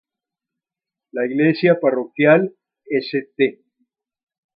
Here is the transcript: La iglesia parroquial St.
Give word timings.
La 1.11 1.27
iglesia 1.27 1.79
parroquial 1.79 2.55
St. 3.01 3.59